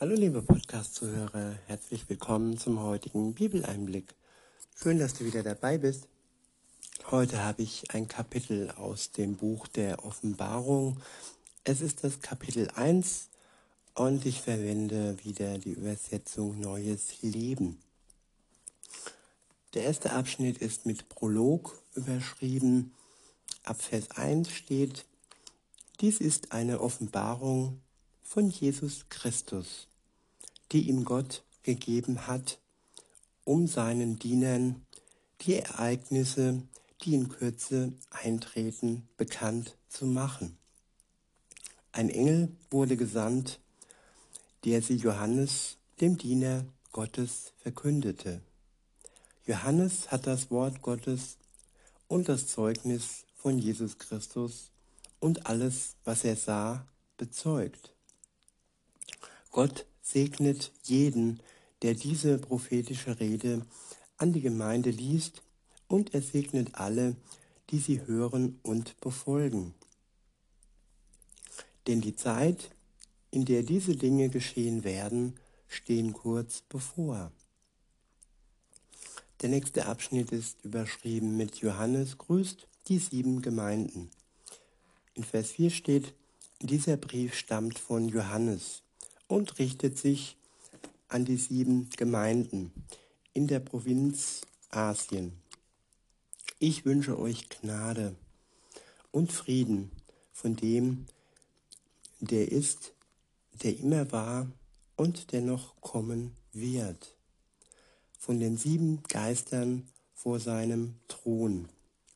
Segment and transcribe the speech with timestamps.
[0.00, 4.14] Hallo liebe Podcast-Zuhörer, herzlich willkommen zum heutigen Bibeleinblick.
[4.76, 6.06] Schön, dass du wieder dabei bist.
[7.10, 11.00] Heute habe ich ein Kapitel aus dem Buch der Offenbarung.
[11.64, 13.28] Es ist das Kapitel 1
[13.94, 17.80] und ich verwende wieder die Übersetzung Neues Leben.
[19.74, 22.94] Der erste Abschnitt ist mit Prolog überschrieben.
[23.64, 25.06] Ab Vers 1 steht,
[26.00, 27.80] dies ist eine Offenbarung
[28.28, 29.88] von Jesus Christus,
[30.70, 32.58] die ihm Gott gegeben hat,
[33.44, 34.84] um seinen Dienern
[35.40, 36.62] die Ereignisse,
[37.00, 40.58] die in Kürze eintreten, bekannt zu machen.
[41.90, 43.60] Ein Engel wurde gesandt,
[44.66, 48.42] der sie Johannes, dem Diener Gottes, verkündete.
[49.46, 51.38] Johannes hat das Wort Gottes
[52.08, 54.70] und das Zeugnis von Jesus Christus
[55.18, 56.86] und alles, was er sah,
[57.16, 57.94] bezeugt.
[59.50, 61.40] Gott segnet jeden,
[61.82, 63.64] der diese prophetische Rede
[64.16, 65.42] an die Gemeinde liest,
[65.86, 67.16] und er segnet alle,
[67.70, 69.74] die sie hören und befolgen.
[71.86, 72.70] Denn die Zeit,
[73.30, 77.32] in der diese Dinge geschehen werden, stehen kurz bevor.
[79.40, 84.10] Der nächste Abschnitt ist überschrieben mit Johannes grüßt die sieben Gemeinden.
[85.14, 86.14] In Vers 4 steht,
[86.60, 88.82] dieser Brief stammt von Johannes,
[89.28, 90.36] und richtet sich
[91.08, 92.72] an die sieben Gemeinden
[93.32, 94.40] in der Provinz
[94.70, 95.32] Asien.
[96.58, 98.16] Ich wünsche euch Gnade
[99.12, 99.92] und Frieden
[100.32, 101.06] von dem,
[102.20, 102.92] der ist,
[103.62, 104.50] der immer war
[104.96, 107.16] und der noch kommen wird,
[108.18, 111.68] von den sieben Geistern vor seinem Thron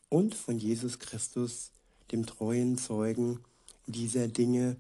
[0.08, 1.70] und von Jesus Christus,
[2.10, 3.44] dem treuen Zeugen
[3.86, 4.76] dieser Dinge,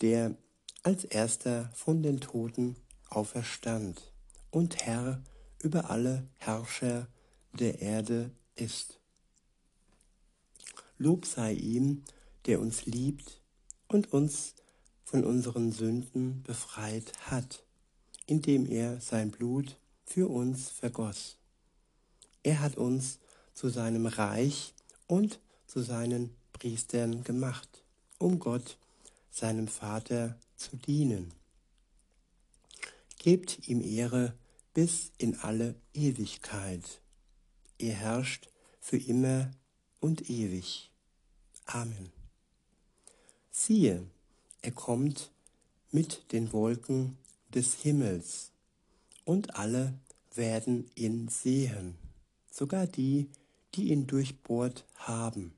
[0.00, 0.36] der
[0.82, 2.76] als erster von den Toten
[3.08, 4.12] auferstand
[4.50, 5.22] und Herr
[5.62, 7.06] über alle Herrscher
[7.52, 8.98] der Erde ist.
[10.98, 12.02] Lob sei ihm,
[12.46, 13.40] der uns liebt
[13.88, 14.54] und uns
[15.04, 17.64] von unseren Sünden befreit hat,
[18.26, 21.38] indem er sein Blut für uns vergoss.
[22.42, 23.18] Er hat uns
[23.54, 24.74] zu seinem Reich
[25.06, 27.84] und zu seinen Priestern gemacht,
[28.18, 28.78] um Gott,
[29.30, 31.32] seinem Vater, zu dienen.
[33.18, 34.36] Gebt ihm Ehre
[34.74, 37.00] bis in alle Ewigkeit.
[37.78, 38.48] Er herrscht
[38.80, 39.50] für immer
[40.00, 40.90] und ewig.
[41.66, 42.12] Amen.
[43.50, 44.06] Siehe,
[44.62, 45.30] er kommt
[45.90, 47.18] mit den Wolken
[47.54, 48.50] des Himmels,
[49.24, 49.98] und alle
[50.34, 51.96] werden ihn sehen,
[52.50, 53.28] sogar die,
[53.74, 55.54] die ihn durchbohrt haben.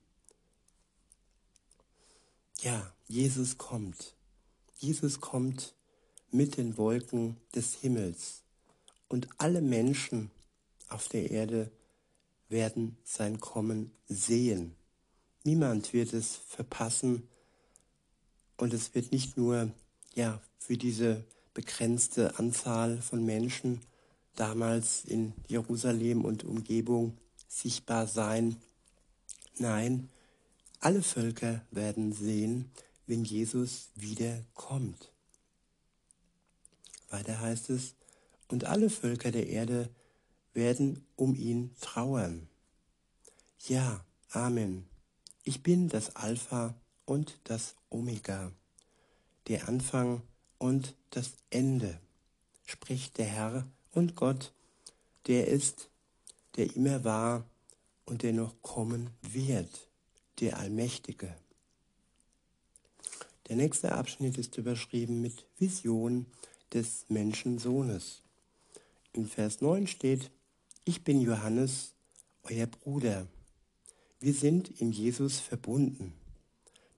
[2.60, 4.14] Ja, Jesus kommt.
[4.84, 5.75] Jesus kommt
[6.31, 8.43] mit den Wolken des Himmels
[9.09, 10.31] und alle Menschen
[10.91, 11.71] auf der Erde
[12.50, 14.77] werden sein Kommen sehen.
[15.43, 17.27] Niemand wird es verpassen
[18.59, 19.72] und es wird nicht nur
[20.15, 21.25] ja für diese
[21.55, 23.81] begrenzte Anzahl von Menschen
[24.37, 27.16] damals in Jerusalem und Umgebung
[27.49, 28.56] sichtbar sein.
[29.56, 30.11] Nein,
[30.81, 32.71] alle Völker werden sehen,
[33.06, 35.12] wenn Jesus wiederkommt.
[37.10, 37.94] Weiter heißt es,
[38.48, 39.88] und alle Völker der Erde
[40.53, 42.48] werden um ihn trauern.
[43.66, 44.04] Ja,
[44.34, 44.84] Amen.
[45.44, 48.50] Ich bin das Alpha und das Omega,
[49.47, 50.22] der Anfang
[50.59, 52.00] und das Ende,
[52.65, 54.53] spricht der Herr und Gott,
[55.28, 55.88] der ist,
[56.56, 57.48] der immer war
[58.06, 59.88] und der noch kommen wird,
[60.41, 61.32] der Allmächtige.
[63.49, 66.27] Der nächste Abschnitt ist überschrieben mit Vision
[66.72, 68.22] des Menschensohnes.
[69.12, 70.31] In Vers 9 steht,
[70.84, 71.93] ich bin Johannes,
[72.44, 73.27] euer Bruder.
[74.19, 76.15] Wir sind in Jesus verbunden.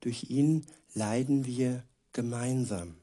[0.00, 0.64] Durch ihn
[0.94, 2.94] leiden wir gemeinsam,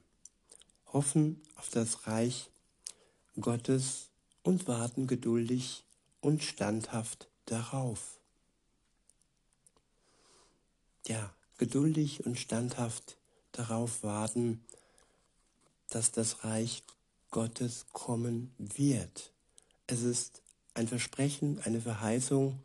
[0.92, 2.50] hoffen auf das Reich
[3.40, 4.08] Gottes
[4.42, 5.84] und warten geduldig
[6.20, 8.18] und standhaft darauf.
[11.06, 13.18] Ja, geduldig und standhaft
[13.54, 14.64] darauf warten,
[15.88, 16.82] dass das Reich
[17.30, 19.32] Gottes kommen wird.
[19.86, 20.42] Es ist
[20.74, 22.58] ein Versprechen, eine Verheißung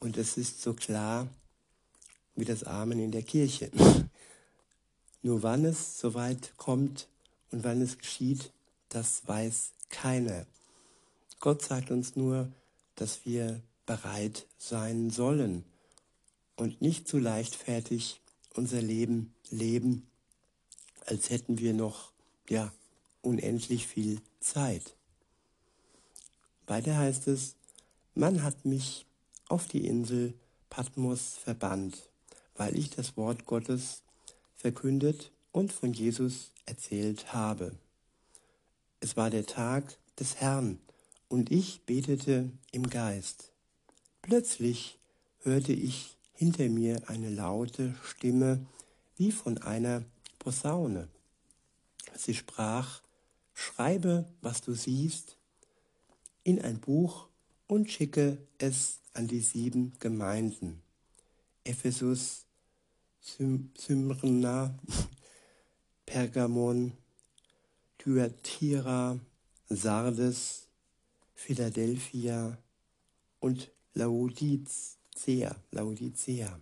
[0.00, 1.28] und es ist so klar
[2.34, 3.70] wie das Amen in der Kirche.
[5.22, 7.08] Nur wann es soweit kommt
[7.50, 8.52] und wann es geschieht,
[8.88, 10.46] das weiß keiner.
[11.40, 12.50] Gott sagt uns nur,
[12.94, 15.64] dass wir bereit sein sollen
[16.56, 18.20] und nicht zu leichtfertig
[18.54, 20.06] unser Leben leben,
[21.06, 22.12] als hätten wir noch
[22.48, 22.72] ja,
[23.22, 24.96] unendlich viel Zeit.
[26.66, 27.56] Weiter heißt es,
[28.14, 29.06] man hat mich
[29.48, 30.34] auf die Insel
[30.68, 32.10] Patmos verbannt,
[32.54, 34.02] weil ich das Wort Gottes
[34.56, 37.72] verkündet und von Jesus erzählt habe.
[39.00, 40.78] Es war der Tag des Herrn
[41.28, 43.52] und ich betete im Geist.
[44.22, 44.98] Plötzlich
[45.42, 48.64] hörte ich hinter mir eine laute Stimme
[49.18, 50.02] wie von einer
[50.38, 51.08] Posaune.
[52.16, 53.02] Sie sprach,
[53.52, 55.36] schreibe, was du siehst,
[56.42, 57.28] in ein Buch
[57.66, 60.80] und schicke es an die sieben Gemeinden.
[61.62, 62.46] Ephesus,
[63.22, 64.78] Smyrna,
[66.06, 66.94] Pergamon,
[67.98, 69.20] Thyatira,
[69.68, 70.68] Sardes,
[71.34, 72.56] Philadelphia
[73.40, 73.70] und
[75.20, 76.60] Laodicea, Laodicea.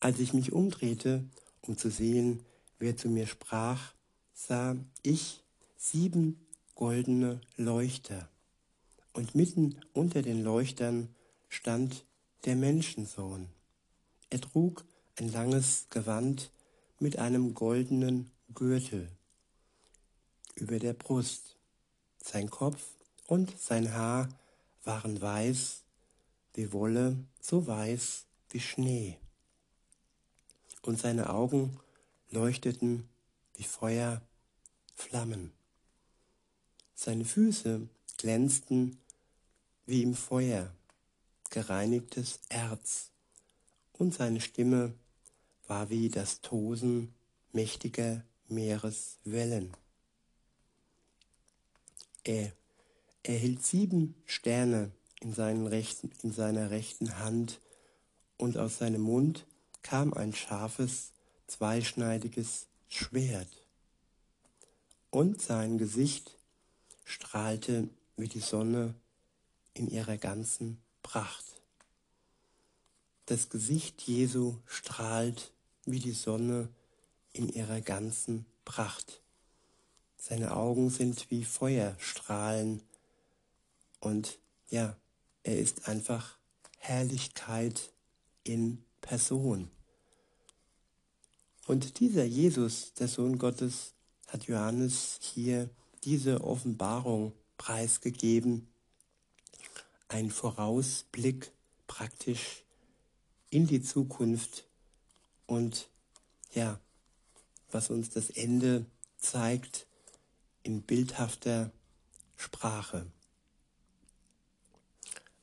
[0.00, 1.24] Als ich mich umdrehte,
[1.62, 2.44] um zu sehen,
[2.80, 3.94] wer zu mir sprach,
[4.34, 5.44] sah ich
[5.76, 8.28] sieben goldene Leuchter.
[9.12, 11.14] Und mitten unter den Leuchtern
[11.48, 12.04] stand
[12.44, 13.46] der Menschensohn.
[14.30, 14.84] Er trug
[15.20, 16.50] ein langes Gewand
[16.98, 19.08] mit einem goldenen Gürtel
[20.56, 21.56] über der Brust.
[22.24, 22.82] Sein Kopf
[23.28, 24.28] und sein Haar
[24.82, 25.84] waren weiß
[26.58, 29.16] wie Wolle, so weiß wie Schnee.
[30.82, 31.78] Und seine Augen
[32.30, 33.08] leuchteten
[33.54, 34.20] wie Feuer,
[34.96, 35.52] Flammen.
[36.96, 38.98] Seine Füße glänzten
[39.86, 40.74] wie im Feuer,
[41.50, 43.12] gereinigtes Erz,
[43.92, 44.94] und seine Stimme
[45.68, 47.14] war wie das Tosen
[47.52, 49.76] mächtiger Meereswellen.
[52.24, 52.52] Er,
[53.22, 57.60] er hielt sieben Sterne in, rechten, in seiner rechten Hand,
[58.36, 59.46] und aus seinem Mund
[59.82, 61.12] kam ein scharfes,
[61.48, 63.48] zweischneidiges Schwert.
[65.10, 66.38] Und sein Gesicht
[67.04, 68.94] strahlte wie die Sonne
[69.74, 71.62] in ihrer ganzen Pracht.
[73.26, 75.52] Das Gesicht Jesu strahlt
[75.84, 76.68] wie die Sonne
[77.32, 79.22] in ihrer ganzen Pracht.
[80.16, 82.82] Seine Augen sind wie Feuerstrahlen
[84.00, 84.38] und
[84.68, 84.96] ja,
[85.42, 86.38] er ist einfach
[86.78, 87.92] Herrlichkeit
[88.44, 89.70] in Person.
[91.66, 93.92] Und dieser Jesus, der Sohn Gottes,
[94.26, 95.70] hat Johannes hier
[96.04, 98.68] diese Offenbarung preisgegeben.
[100.08, 101.52] Ein Vorausblick
[101.86, 102.64] praktisch
[103.50, 104.66] in die Zukunft
[105.46, 105.88] und
[106.54, 106.80] ja,
[107.70, 108.86] was uns das Ende
[109.18, 109.86] zeigt
[110.62, 111.70] in bildhafter
[112.36, 113.10] Sprache.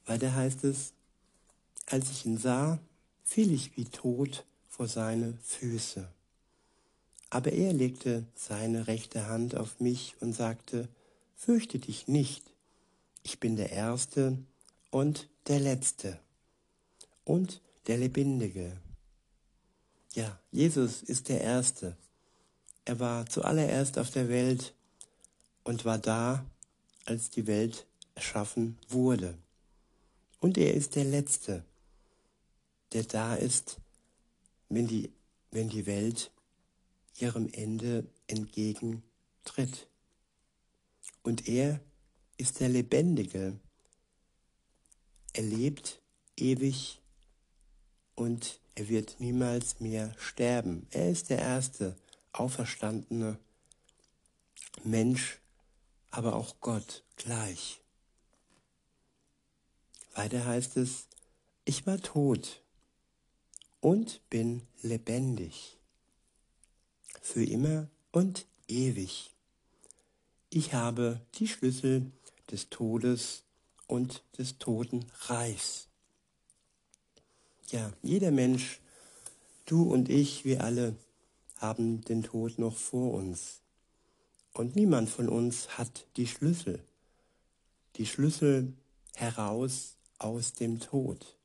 [0.05, 0.93] Weiter heißt es,
[1.87, 2.79] als ich ihn sah,
[3.23, 6.07] fiel ich wie tot vor seine Füße.
[7.29, 10.87] Aber er legte seine rechte Hand auf mich und sagte,
[11.35, 12.43] Fürchte dich nicht,
[13.23, 14.37] ich bin der Erste
[14.89, 16.19] und der Letzte
[17.25, 18.77] und der Lebendige.
[20.13, 21.97] Ja, Jesus ist der Erste.
[22.85, 24.73] Er war zuallererst auf der Welt
[25.63, 26.45] und war da,
[27.05, 27.85] als die Welt
[28.15, 29.37] erschaffen wurde.
[30.45, 31.65] Und er ist der Letzte,
[32.93, 33.79] der da ist,
[34.69, 35.11] wenn die,
[35.49, 36.29] wenn die Welt
[37.17, 39.87] ihrem Ende entgegentritt.
[41.23, 41.79] Und er
[42.37, 43.59] ist der Lebendige.
[45.33, 45.99] Er lebt
[46.37, 47.01] ewig
[48.13, 50.85] und er wird niemals mehr sterben.
[50.91, 51.95] Er ist der erste
[52.33, 53.39] auferstandene
[54.83, 55.39] Mensch,
[56.11, 57.81] aber auch Gott gleich.
[60.15, 61.07] Weiter heißt es,
[61.65, 62.61] ich war tot
[63.81, 65.77] und bin lebendig
[67.21, 69.35] für immer und ewig.
[70.49, 72.11] Ich habe die Schlüssel
[72.49, 73.43] des Todes
[73.87, 75.89] und des Totenreichs.
[77.71, 78.79] Ja, jeder Mensch,
[79.65, 80.95] du und ich, wir alle
[81.57, 83.59] haben den Tod noch vor uns.
[84.53, 86.81] Und niemand von uns hat die Schlüssel.
[87.97, 88.71] Die Schlüssel
[89.15, 91.37] heraus aus dem Tod.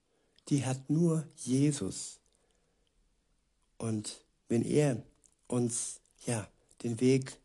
[0.49, 2.21] Die hat nur Jesus.
[3.79, 5.03] Und wenn er
[5.47, 6.49] uns ja
[6.83, 7.39] den Weg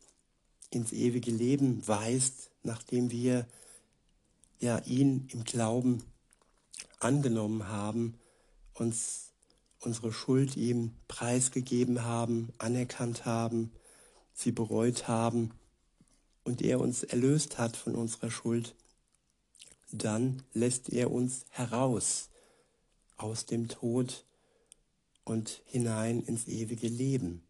[0.70, 3.46] ins ewige Leben weist, nachdem wir
[4.58, 6.02] ja ihn im Glauben
[7.00, 8.18] angenommen haben,
[8.74, 9.32] uns
[9.80, 13.72] unsere Schuld ihm preisgegeben haben, anerkannt haben,
[14.34, 15.52] sie bereut haben
[16.44, 18.74] und er uns erlöst hat von unserer Schuld,
[19.92, 22.30] dann lässt er uns heraus
[23.16, 24.24] aus dem Tod
[25.24, 27.46] und hinein ins ewige Leben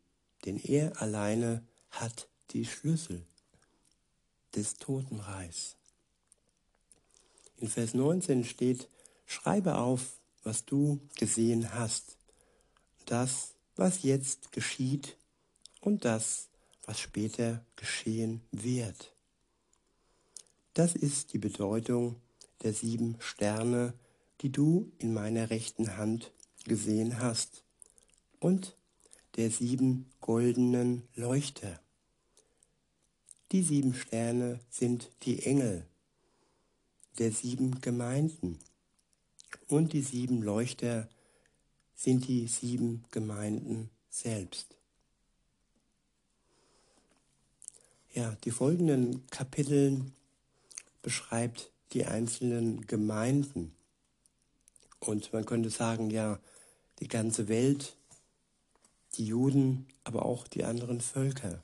[0.46, 3.26] denn er alleine hat die Schlüssel
[4.54, 5.76] des Totenreichs.
[7.58, 8.88] In Vers 19 steht,
[9.26, 12.16] schreibe auf, was du gesehen hast,
[13.06, 15.16] das, was jetzt geschieht
[15.80, 16.48] und das,
[16.84, 19.12] was später geschehen wird.
[20.74, 22.20] Das ist die Bedeutung
[22.66, 23.94] der sieben Sterne,
[24.40, 26.32] die du in meiner rechten Hand
[26.64, 27.62] gesehen hast,
[28.40, 28.76] und
[29.36, 31.80] der sieben goldenen Leuchter.
[33.52, 35.86] Die sieben Sterne sind die Engel
[37.18, 38.58] der sieben Gemeinden
[39.68, 41.08] und die sieben Leuchter
[41.94, 44.76] sind die sieben Gemeinden selbst.
[48.12, 50.16] Ja, die folgenden Kapiteln
[51.00, 53.74] beschreibt die einzelnen Gemeinden.
[54.98, 56.38] Und man könnte sagen, ja,
[57.00, 57.96] die ganze Welt,
[59.14, 61.62] die Juden, aber auch die anderen Völker,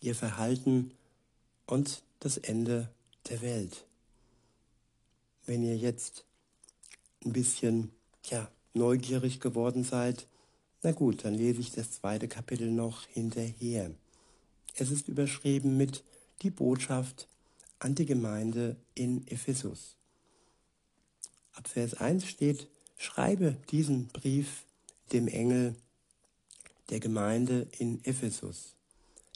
[0.00, 0.92] ihr Verhalten
[1.66, 2.90] und das Ende
[3.28, 3.84] der Welt.
[5.46, 6.24] Wenn ihr jetzt
[7.24, 7.90] ein bisschen
[8.24, 10.26] ja, neugierig geworden seid,
[10.82, 13.90] na gut, dann lese ich das zweite Kapitel noch hinterher.
[14.74, 16.02] Es ist überschrieben mit
[16.42, 17.28] die Botschaft
[17.80, 19.96] an die Gemeinde in Ephesus.
[21.52, 24.64] Ab Vers 1 steht, schreibe diesen Brief
[25.12, 25.74] dem Engel
[26.90, 28.76] der Gemeinde in Ephesus.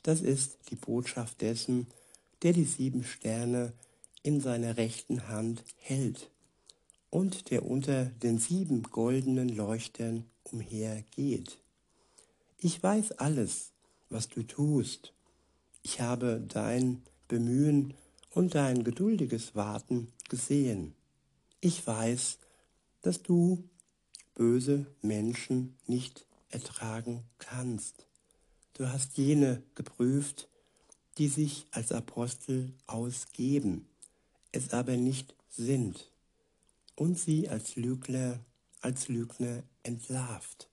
[0.03, 1.87] Das ist die Botschaft dessen,
[2.43, 3.73] der die sieben Sterne
[4.23, 6.31] in seiner rechten Hand hält
[7.11, 11.59] und der unter den sieben goldenen Leuchtern umhergeht.
[12.59, 13.73] Ich weiß alles,
[14.11, 15.15] was du tust.
[15.83, 17.95] Ich habe dein Bemühen
[18.35, 20.95] und dein geduldiges Warten gesehen.
[21.61, 22.39] Ich weiß,
[23.03, 23.69] dass du
[24.35, 28.07] böse Menschen nicht ertragen kannst.
[28.75, 30.49] Du hast jene geprüft,
[31.19, 33.87] die sich als Apostel ausgeben
[34.55, 36.11] es aber nicht sind
[36.95, 38.39] und sie als Lügner,
[38.81, 40.69] als Lügner entlarvt.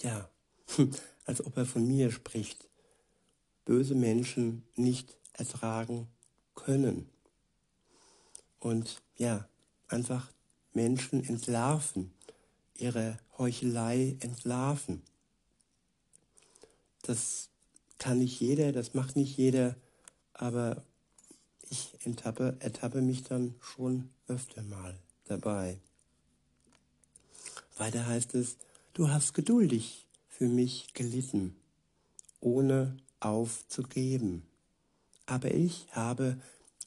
[0.00, 0.28] Ja,
[1.24, 2.68] als ob er von mir spricht,
[3.64, 6.08] böse Menschen nicht ertragen
[6.54, 7.08] können.
[8.58, 9.46] Und ja,
[9.88, 10.30] einfach
[10.72, 12.12] Menschen entlarven,
[12.76, 15.02] ihre Heuchelei entlarven.
[17.02, 17.50] Das
[17.98, 19.76] kann nicht jeder, das macht nicht jeder,
[20.32, 20.82] aber
[21.70, 25.78] ich enttappe, ertappe mich dann schon öfter mal dabei.
[27.76, 28.56] Weiter heißt es,
[28.92, 31.56] du hast geduldig für mich gelitten,
[32.40, 34.46] ohne aufzugeben.
[35.26, 36.38] Aber ich habe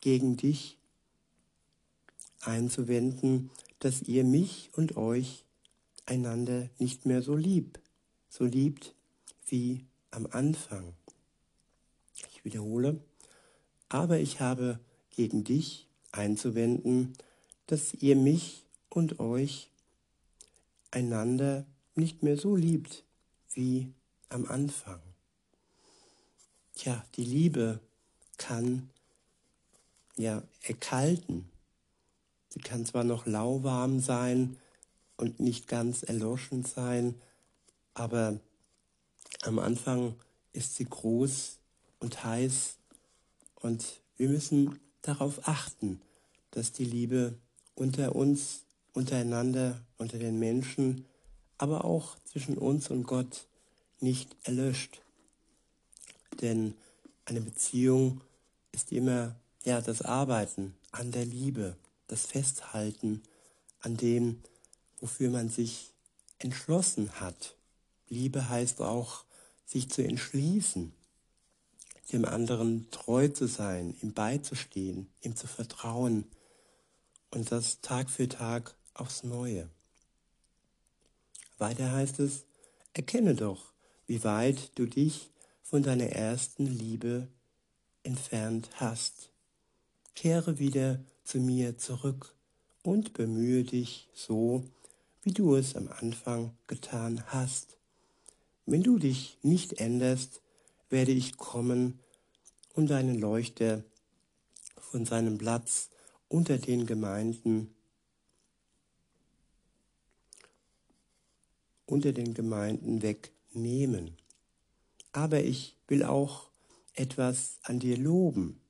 [0.01, 0.77] gegen dich
[2.41, 5.43] einzuwenden, dass ihr mich und euch
[6.05, 7.79] einander nicht mehr so lieb,
[8.29, 8.95] so liebt
[9.47, 10.93] wie am Anfang.
[12.31, 12.99] Ich wiederhole,
[13.89, 14.79] aber ich habe
[15.11, 17.13] gegen dich einzuwenden,
[17.67, 19.69] dass ihr mich und euch
[20.91, 21.65] einander
[21.95, 23.03] nicht mehr so liebt
[23.53, 23.91] wie
[24.29, 25.01] am Anfang.
[26.75, 27.79] Tja, die Liebe
[28.37, 28.89] kann
[30.15, 31.49] ja erkalten.
[32.49, 34.57] Sie kann zwar noch lauwarm sein
[35.15, 37.15] und nicht ganz erloschen sein,
[37.93, 38.39] aber
[39.43, 40.15] am Anfang
[40.53, 41.57] ist sie groß
[41.99, 42.77] und heiß
[43.55, 46.01] und wir müssen darauf achten,
[46.51, 47.37] dass die Liebe
[47.75, 48.63] unter uns,
[48.93, 51.05] untereinander, unter den Menschen,
[51.57, 53.47] aber auch zwischen uns und Gott
[53.99, 55.01] nicht erlöscht.
[56.41, 56.75] Denn
[57.27, 58.21] eine Beziehung
[58.71, 61.75] ist immer ja das Arbeiten an der Liebe,
[62.07, 63.21] das Festhalten
[63.81, 64.41] an dem,
[65.01, 65.91] wofür man sich
[66.39, 67.55] entschlossen hat.
[68.07, 69.25] Liebe heißt auch,
[69.65, 70.93] sich zu entschließen,
[72.13, 76.23] dem anderen treu zu sein, ihm beizustehen, ihm zu vertrauen
[77.31, 79.69] und das Tag für Tag aufs Neue.
[81.57, 82.45] Weiter heißt es,
[82.93, 83.73] erkenne doch,
[84.05, 85.29] wie weit du dich
[85.69, 87.27] von deiner ersten Liebe
[88.03, 89.31] entfernt hast.
[90.15, 92.33] Kehre wieder zu mir zurück
[92.83, 94.63] und bemühe dich so,
[95.23, 97.75] wie du es am Anfang getan hast.
[98.65, 100.41] Wenn du dich nicht änderst,
[100.89, 101.99] werde ich kommen
[102.73, 103.83] und deinen Leuchter
[104.79, 105.89] von seinem Platz
[106.29, 107.73] unter den Gemeinden
[111.87, 114.17] unter den Gemeinden wegnehmen.
[115.17, 116.51] Aber ich will auch
[116.93, 118.61] etwas an dir loben.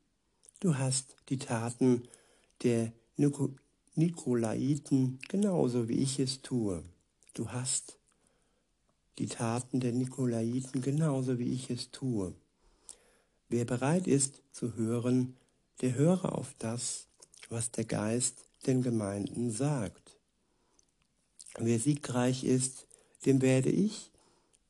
[0.61, 2.07] Du hast die Taten
[2.63, 2.93] der
[3.95, 6.85] Nikolaiten genauso wie ich es tue.
[7.33, 7.97] Du hast
[9.17, 12.33] die Taten der Nikolaiten genauso wie ich es tue.
[13.49, 15.35] Wer bereit ist zu hören,
[15.81, 17.07] der höre auf das,
[17.49, 20.17] was der Geist den Gemeinden sagt.
[21.59, 22.87] Wer siegreich ist,
[23.25, 24.11] dem werde ich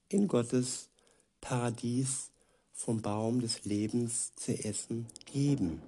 [0.10, 0.90] in Gottes
[1.48, 2.30] Paradies
[2.74, 5.82] vom Baum des Lebens zu essen geben.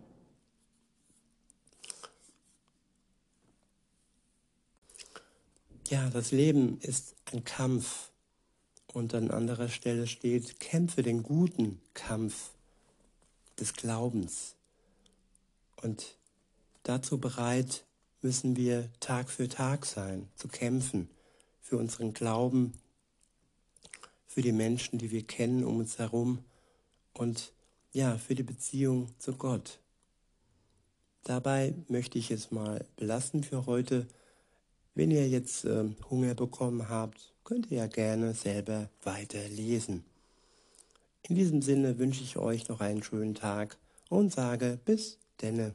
[5.89, 8.09] Ja, das Leben ist ein Kampf.
[8.93, 12.51] Und an anderer Stelle steht, kämpfe den guten Kampf
[13.59, 14.55] des Glaubens.
[15.81, 16.15] Und
[16.83, 17.83] dazu bereit
[18.21, 21.09] müssen wir Tag für Tag sein, zu kämpfen
[21.61, 22.79] für unseren Glauben,
[24.29, 26.39] für die Menschen, die wir kennen um uns herum
[27.13, 27.51] und
[27.91, 29.79] ja, für die Beziehung zu Gott.
[31.23, 34.07] Dabei möchte ich es mal belassen für heute.
[34.93, 40.05] Wenn ihr jetzt äh, Hunger bekommen habt, könnt ihr ja gerne selber weiter lesen.
[41.27, 43.77] In diesem Sinne wünsche ich euch noch einen schönen Tag
[44.09, 45.73] und sage bis denne.